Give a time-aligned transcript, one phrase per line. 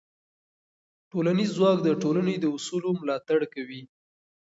[1.11, 3.81] ټولنیز ځواک د ټولنې د اصولو ملاتړ کوي.